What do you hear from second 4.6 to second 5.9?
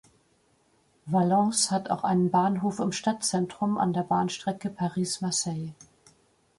Paris–Marseille.